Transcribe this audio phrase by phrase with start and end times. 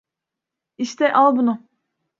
[0.77, 1.63] İşte, al bunu.